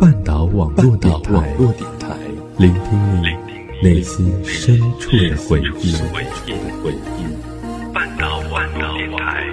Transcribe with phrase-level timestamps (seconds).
[0.00, 1.34] 半岛网络电台，
[2.56, 3.36] 聆听你
[3.82, 5.96] 内心深处的回忆。
[7.92, 9.44] 半岛网络电台。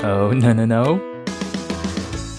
[0.00, 1.17] Oh no no no.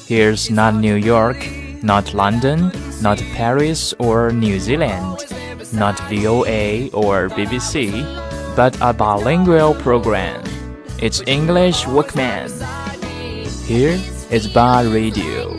[0.10, 1.38] Here's not New York,
[1.84, 5.21] not London, not Paris or New Zealand,
[5.71, 7.93] not VOA or BBC,
[8.56, 10.42] but a bilingual program.
[10.98, 12.50] It's English Workman.
[13.68, 14.01] Here
[14.32, 15.54] is Bar Radio,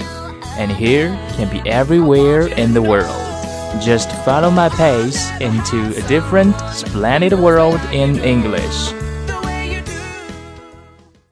[0.59, 3.23] and here can be everywhere in the world.
[3.81, 8.91] Just follow my pace into a different, splendid world in English.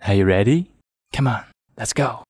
[0.06, 0.70] Are you ready?
[1.12, 1.42] Come on,
[1.76, 2.27] let's go.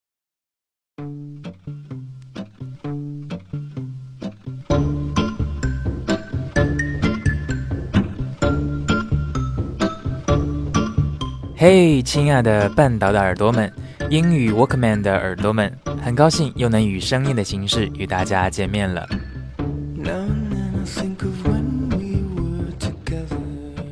[11.61, 13.73] 嘿，亲爱的半岛的耳朵们，
[14.11, 19.05] 英语 Walkman 的耳朵们，很高兴又能以声音的形式与大家见面了。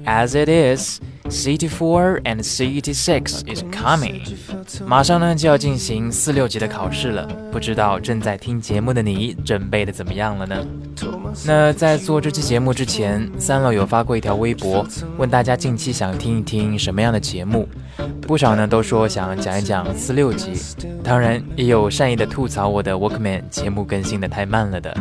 [0.04, 1.00] As it is.
[1.28, 4.22] CT4 and CT6 is coming，
[4.86, 10.56] 马上呢就要进行四六级的考试了，不知道正在听节目的你准备的怎么样了呢？
[11.44, 14.86] 那在做这期节目之前，三楼有发过一条微博，
[15.18, 17.68] 问大家近期想听一听什么样的节目，
[18.22, 20.52] 不少呢都说想讲一讲四六级，
[21.02, 24.96] 当然也有善意的吐槽我的 Walkman 节目更新的太慢了的，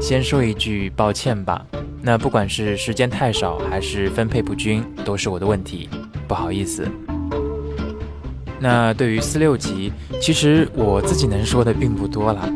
[0.00, 1.64] 先说一句抱歉吧。
[2.02, 5.88] 那不管是时间太少还是分配不均，都是我的问题，
[6.28, 6.86] 不好意思。
[8.60, 12.48] 那对于四六级，其实我自己能说的并不多啦。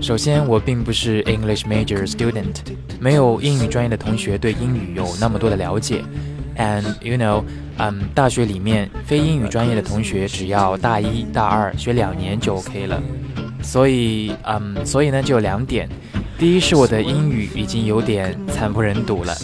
[0.00, 2.54] 首先，我并不是 English major student，
[3.00, 6.04] 没有英语专业的同学对英语有那么多的了解。
[6.56, 7.42] And you know，
[7.78, 13.02] 嗯，大学里面非英语专业的同学只要大一大二学两年就 OK 了。
[13.60, 15.88] 所以，嗯，所以呢，就有两点。
[16.38, 19.34] 第一是我的英语已经有点惨不忍睹了，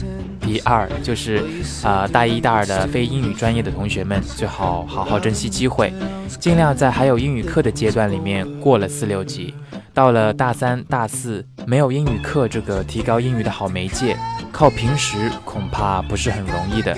[0.54, 1.42] 第二就是，
[1.82, 5.92] 呃，大一、大二的非英语专业的同学们最好好好珍惜机会，
[6.38, 9.52] 尽量在还有英语课的阶段里面过了四六级。
[9.92, 14.16] 到了大三、大四，没有英语课这个提高英语的好媒介，
[14.52, 16.96] 靠平时恐怕不是很容易的。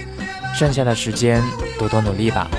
[0.55, 1.43] 剩下的时间
[1.79, 2.51] 多多努力吧。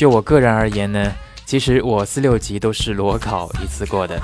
[0.00, 1.12] 就我个人而言呢，
[1.44, 4.18] 其实我四六级都是裸考一次过的。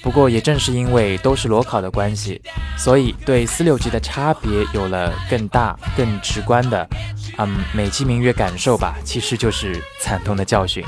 [0.00, 2.40] 不过也正是因为都是裸考的关系，
[2.78, 6.88] 所以对四六级的差别有了更大、更直观的，
[7.38, 10.84] 嗯，美其名曰感受吧，其实就是惨痛的教训。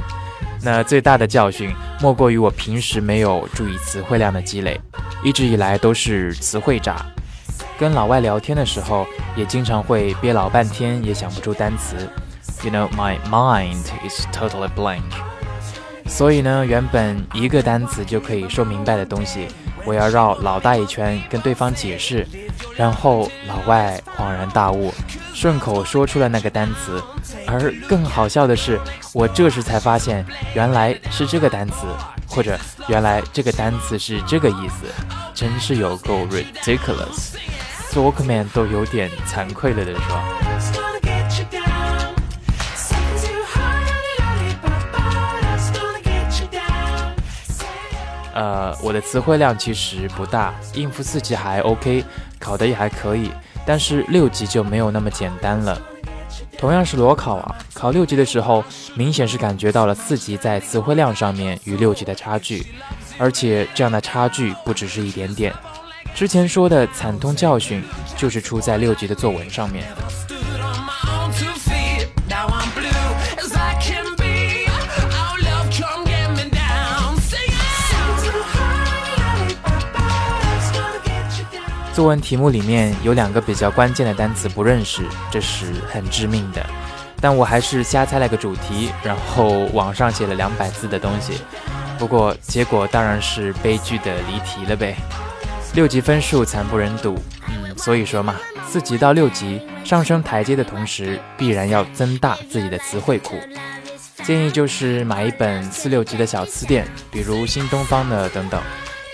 [0.62, 4.80] 那最大的教训莫过于我平时没有注意词汇量的积累，
[5.24, 7.04] 一直以来都是词汇渣。
[7.76, 9.04] 跟老外聊天的时候，
[9.34, 12.08] 也经常会憋老半天也想不出单词。
[12.64, 15.02] You know, my mind is totally blank.
[16.06, 19.46] 所以呢，原本一个单词就可以说明白的东西，
[19.84, 22.26] 我要绕老大一圈跟对方解释，
[22.76, 24.92] 然后老外恍然大悟，
[25.32, 27.02] 顺口说出了那个单词。
[27.46, 28.80] 而更好笑的是，
[29.12, 31.86] 我这时才发现原来是这个单词，
[32.26, 32.58] 或者
[32.88, 34.86] 原来这个单词是这个意思，
[35.34, 37.34] 真是有够 ridiculous。
[37.90, 40.87] 做 Walkman 都有点惭愧了的说。
[48.38, 52.04] 呃，我的词汇量其实不大，应付四级还 OK，
[52.38, 53.32] 考的也还可以，
[53.66, 55.76] 但是六级就没有那么简单了。
[56.56, 62.64] 同样是裸考啊，考六级的时候，明显是感觉到了四级在词汇量上面与六级的差距，
[63.18, 65.52] 而且这样的差距不只是一点点。
[66.14, 67.82] 之前说的惨痛教训，
[68.16, 69.84] 就是出在六级的作文上面。
[81.98, 85.02] 作文题目里面有两个比较关键的单词不认识，
[85.32, 86.64] 这是很致命的。
[87.20, 91.40] 但我还是瞎猜了个主题，然后网上写了两百字的东西。
[91.98, 94.94] 不过结果当然是悲剧的离题了呗。
[95.74, 97.18] 六级分数惨不忍睹，
[97.48, 103.34] 嗯，所以说嘛，四级到六级上升台阶的同时，必然要增大自己的词汇库。
[104.22, 108.62] 建议就是买一本四六级的小词典，比如新东方的等等。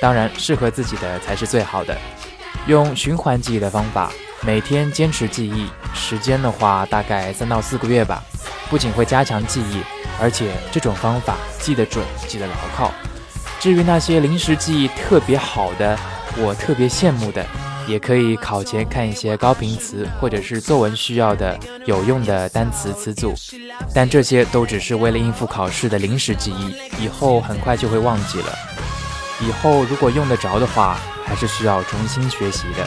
[0.02, 1.96] 当然，适合自己的才是最好的。
[2.66, 4.10] 用循环记忆的方法，
[4.42, 8.22] 每天坚持记忆，时间的话大概三到四个月吧。
[8.70, 9.82] 不仅会加强记忆，
[10.20, 12.90] 而且这种方法记得准，记得牢靠。
[13.60, 15.98] 至于那些临时记忆特别好的，
[16.38, 17.44] 我特别羡慕的。
[17.86, 23.34] 也可以考前看一些高频词，或者是作文需要的有用的单词词组，
[23.94, 28.73] 但这些都只是为了应付考试的临时记忆，以后很快就会忘记了。
[29.46, 30.96] 以后如果用得着的话，
[31.26, 32.86] 还是需要重新学习的。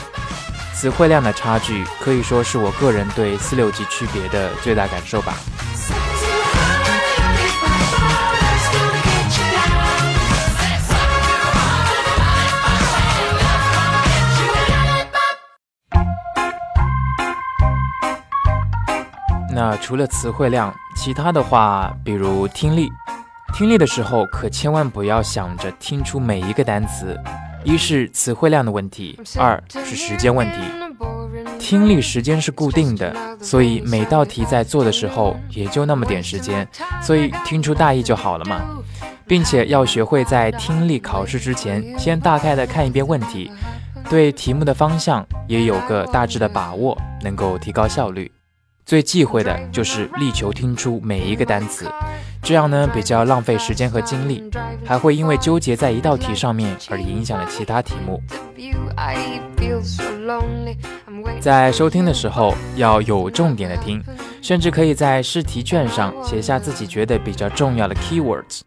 [0.73, 5.35] 词汇量的差距可以说是我个人对四六级区别的最大感受吧。
[19.49, 22.91] 那除了词汇量，其他的话，比如听力，
[23.57, 27.19] 听力的时候可千万不要想着听出每一个单词，
[27.63, 30.57] 一是词汇量的问题，二是时间问题。
[31.57, 36.67] 听力时间是固定的，所以每道题在做的时候也就那么点时间，
[37.01, 38.61] 所以听出大意就好了嘛。
[39.25, 43.51] 并且要学会在听力考试之前，先大概的看一遍问题，
[44.07, 48.31] 对题目的方向也有个大致的把握，能够提高效率。
[48.85, 51.91] 最忌讳的就是力求听出每一个单词，
[52.47, 54.41] 这样呢比较浪费时间和精力，
[54.85, 58.23] 还会因为纠结在一道题上面而影响了其他题目。
[61.41, 64.01] 在收听的时候要有重点的听，
[64.41, 68.61] 甚至可以在试题卷上写下自己觉得比较重要的 keywords，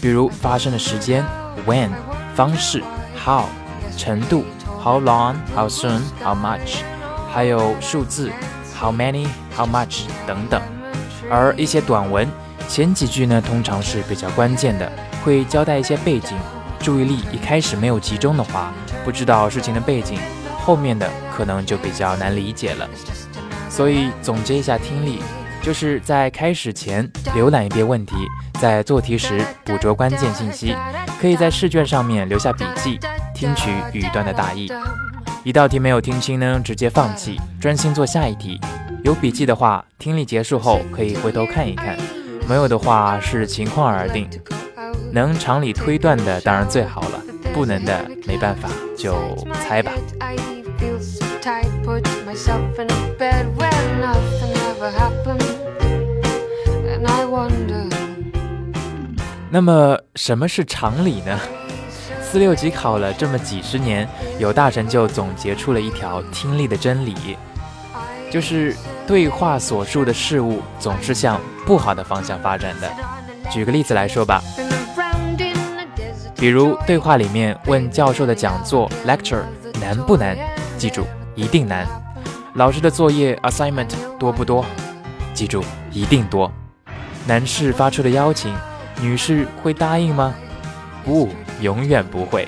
[0.00, 1.22] 比如发生的时间
[1.66, 1.90] when、
[2.34, 2.82] 方式
[3.22, 3.44] how、
[3.98, 4.42] 程度
[4.82, 6.78] how long、how soon、how much，
[7.30, 8.32] 还有数字。
[8.80, 9.26] How many?
[9.54, 10.04] How much?
[10.26, 10.62] 等等，
[11.28, 12.26] 而一些短文
[12.68, 14.92] 前几句呢，通常是比较关键的，
[15.24, 16.36] 会交代一些背景。
[16.80, 18.72] 注意力一开始没有集中的话，
[19.04, 20.18] 不知道事情的背景，
[20.60, 22.88] 后面的可能就比较难理解了。
[23.70, 25.20] 所以总结一下听力，
[25.62, 28.14] 就是在开始前浏览一遍问题，
[28.60, 30.76] 在做题时捕捉关键信息，
[31.20, 33.00] 可以在试卷上面留下笔记，
[33.34, 34.70] 听取语段的大意。
[35.42, 38.60] 一道题没有听清呢，直接放弃，专心做下一题。
[39.02, 41.96] 有笔记的话，听力结束后可以回头看一看；
[42.48, 44.26] 没有的话，视情况而定。
[45.12, 47.22] 能常理推断的当然最好了，
[47.52, 49.92] 不能的没办法就猜吧。
[59.50, 61.38] 那么，什么是常理呢？
[62.22, 64.08] 四六级考了这么几十年，
[64.38, 67.14] 有大神就总结出了一条听力的真理，
[68.30, 68.74] 就是
[69.06, 72.90] 对话所述的事物总是向不好的方向发展的。
[73.50, 74.42] 举个例子来说吧，
[76.36, 79.42] 比如对话里面问教授的讲座 lecture
[79.80, 80.36] 难不难，
[80.76, 81.86] 记住一定难。
[82.54, 84.64] 老师的作业 assignment 多不多，
[85.32, 86.50] 记住一定多。
[87.26, 88.54] 男士发出的邀请，
[89.00, 90.34] 女士会答应吗？
[91.04, 91.28] 不。
[91.60, 92.46] 永远不会，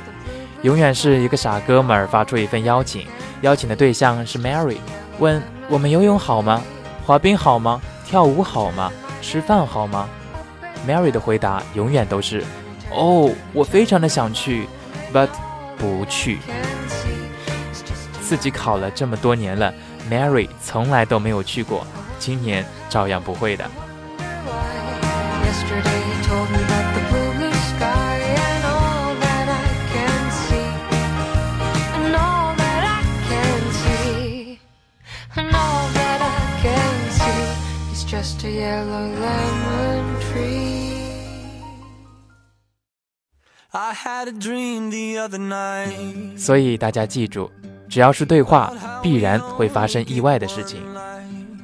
[0.62, 3.08] 永远是一个傻哥们儿发出一份邀请，
[3.40, 4.76] 邀请的对象是 Mary，
[5.20, 6.62] 问我们游泳好吗？
[7.06, 7.80] 滑冰好吗？
[8.06, 8.90] 跳舞好吗？
[9.20, 10.08] 吃饭好吗
[10.88, 12.42] ？Mary 的回答永远都是，
[12.90, 14.66] 哦，我非常的想去
[15.12, 15.28] ，but
[15.76, 16.38] 不去。
[18.22, 19.72] 自己考了这么多年了
[20.10, 21.86] ，Mary 从来都没有去过，
[22.18, 23.64] 今年照样不会的。
[46.36, 47.48] 所以大家记住，
[47.88, 50.82] 只要是对话，必然会发生意外的事情。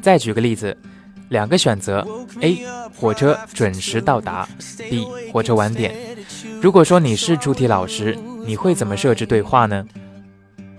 [0.01, 0.77] 再举个例子，
[1.31, 2.07] 两个选择
[2.41, 2.65] ：A.
[2.95, 4.49] 火车准时到达
[4.79, 5.05] ；B.
[5.33, 5.97] 火车晚点。
[6.63, 9.85] 如果说你是出题老师，你会怎么设置对话呢？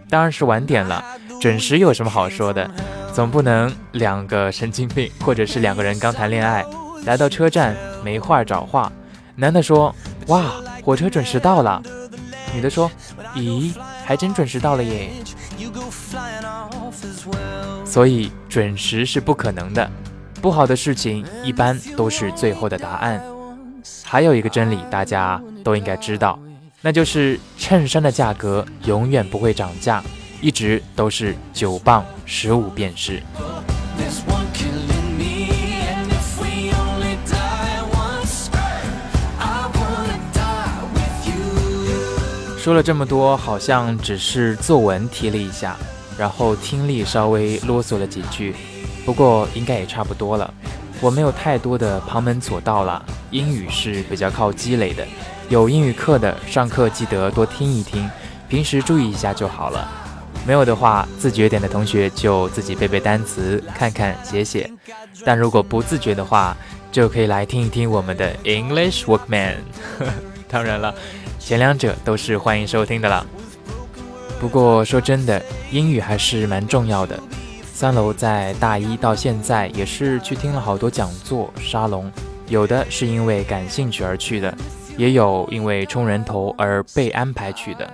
[0.10, 1.04] 当然是晚点了。
[1.40, 2.70] 准时有什么好说的？
[3.14, 6.64] 总不能两个神经病，或者是两个人刚谈恋爱，
[7.06, 8.92] 来到车站没话找话。
[9.36, 9.94] 男的说
[10.28, 10.52] ：“哇，
[10.84, 11.82] 火车准时到了。”
[12.54, 12.90] 女的说
[13.36, 15.10] ：“咦，还真准时到了耶。”
[17.86, 19.90] 所以准时是不可能的，
[20.42, 23.22] 不好的事情一般都是最后的答案。
[24.04, 26.38] 还有一个真理，大家都应该知道，
[26.82, 30.04] 那就是衬衫的价格永远不会涨价。
[30.40, 33.22] 一直都是九磅十五便士。
[42.58, 45.78] 说了这么多，好像只是作文提了一下，
[46.18, 48.54] 然后听力稍微啰嗦了几句，
[49.06, 50.54] 不过应该也差不多了。
[51.00, 55.08] 我没有太多的旁门左道了，英语是比较靠积累的，
[55.48, 58.10] 有英语课的上课记得多听一听，
[58.50, 60.07] 平时注意一下就好了。
[60.48, 64.72] 没有的话，自觉点的同学就自己背背单词，看看写写。
[65.26, 66.56] 但如果不自觉的话，
[66.90, 69.56] 就可以来听一听我们的 English Workman。
[70.48, 70.96] 当然了，
[71.38, 73.26] 前两者都是欢迎收听的了。
[74.40, 77.20] 不过说真的，英语还是蛮重要的。
[77.74, 82.10] 三楼在大一到现在也是去听了好多讲座、沙龙，
[82.48, 84.56] 有的是因为感兴趣而去的。
[84.96, 87.88] 也有因为冲人头而被安排去的，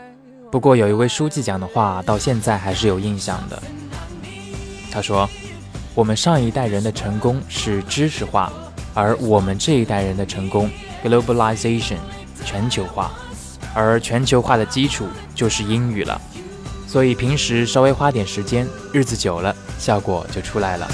[0.53, 3.59] 不过有一位书记讲的话到现在还是有印象的。
[4.91, 5.27] 他说
[5.95, 8.53] ：“我们上一代人的成功是知识化，
[8.93, 10.69] 而我们这一代人的成功
[11.03, 11.97] （globalization）
[12.45, 13.11] 全球化，
[13.73, 16.21] 而全球化的基础就是英语了。
[16.85, 20.87] 所以平时稍微花点时间，日子久了，效果就出来了。”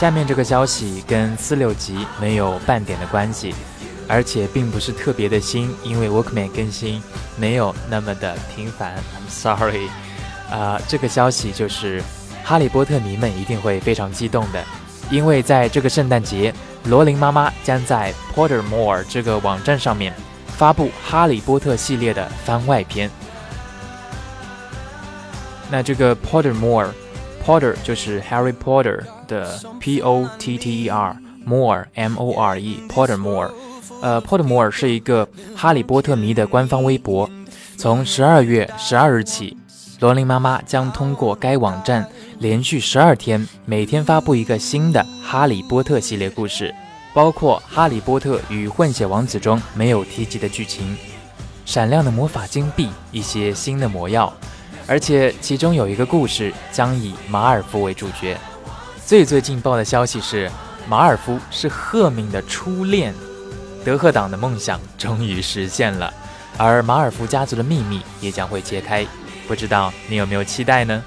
[0.00, 3.54] 下面这个消息跟四六级没有半点的关系，
[4.08, 7.02] 而且并不是特别的新，因为 Workman 更新
[7.36, 8.96] 没有那么的频繁。
[8.96, 9.90] I'm sorry，
[10.50, 12.02] 啊，这个消息就是
[12.42, 14.64] 哈利波特迷们一定会非常激动的，
[15.10, 16.54] 因为在这个圣诞节，
[16.84, 20.14] 罗琳妈妈将在 Pottermore 这个网站上面
[20.46, 23.10] 发布哈利波特系列的番外篇。
[25.70, 26.88] 那这个 Pottermore
[27.44, 29.00] Potter 就是 Harry Potter。
[29.30, 31.16] 的 P O T T E R
[31.46, 33.52] More M O R E Pottermore，
[34.02, 37.30] 呃，Pottermore 是一个哈利波特迷的官方微博。
[37.76, 39.56] 从十二月十二日起，
[40.00, 42.04] 罗琳妈妈将通过该网站
[42.40, 46.74] 连续十二天，每天发布一个新的哈利波特系列故事，
[47.14, 50.96] 包括《哈利波特与混血王子》中没有提及的剧情、
[51.64, 54.32] 闪亮的魔法金币、一些新的魔药，
[54.90, 58.36] 而且其中有一个故事将以马尔福为主角。
[59.06, 60.50] 最最劲爆的消息是，
[60.88, 63.14] 马尔福是赫敏的初恋，
[63.84, 66.12] 德赫党的梦想终于实现了，
[66.56, 69.06] 而马尔福家族的秘密也将会揭开，
[69.46, 71.00] 不知道你有没有期待呢？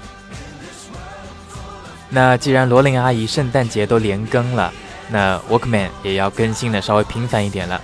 [2.08, 4.72] 那既然罗琳阿姨圣诞节都连更了，
[5.10, 7.78] 那 Workman 也要更新的稍微频繁一点了。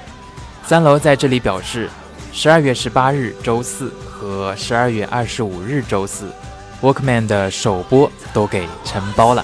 [0.64, 1.90] 三楼在这里表示，
[2.33, 6.30] 十二月十八日周四和十二月二十五日周四
[6.82, 9.42] ，Workman 的首播都给承包了。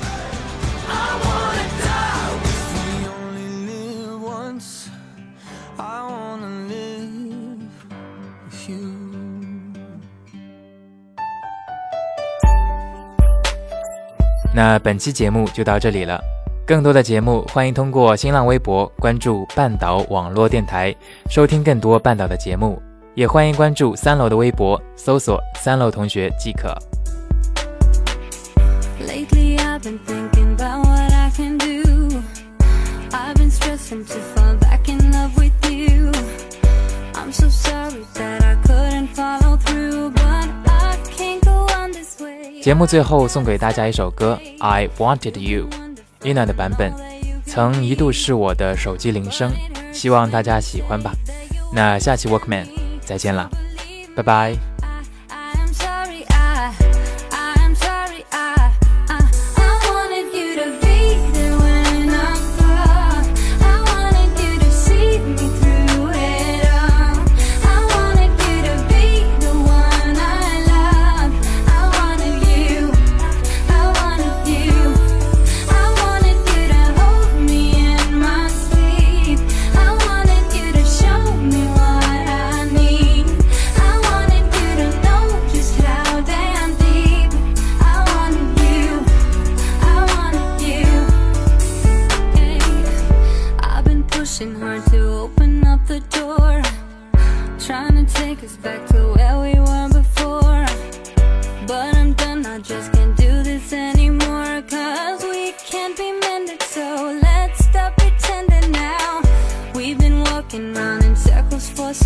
[14.54, 16.20] 那本期节目就到这里了，
[16.66, 20.94] 更多的节目欢迎通过新浪微博关注半岛网络电台，
[21.30, 22.80] 收听更多半岛的节目，
[23.16, 26.76] 也欢迎关注三楼的微博，搜索三楼同学即可。
[42.60, 45.70] 节目最后送给大家一首歌《I Wanted You》
[46.20, 46.92] ，Ina 的版本，
[47.46, 49.50] 曾一度是我的手机铃声，
[49.90, 51.12] 希望大家喜欢吧。
[51.72, 52.66] 那下期 Workman
[53.06, 53.48] 再见了，
[54.14, 54.65] 拜拜。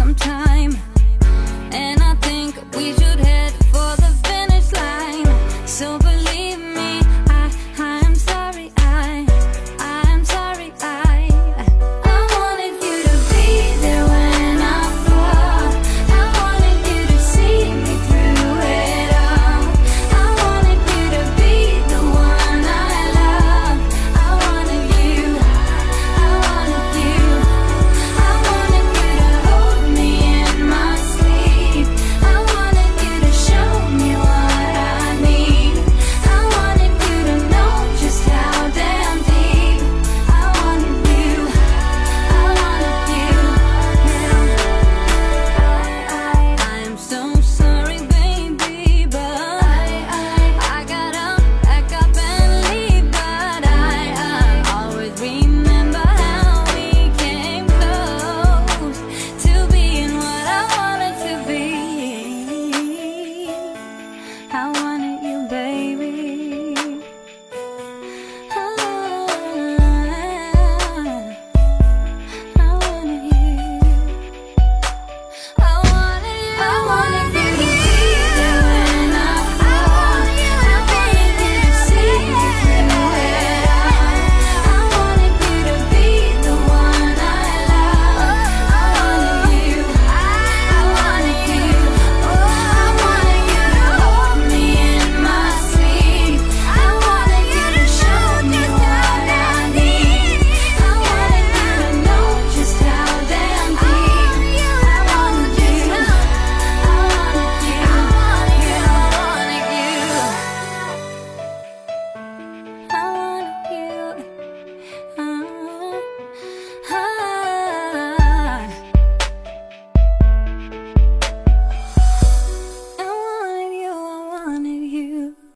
[0.01, 0.50] sometimes.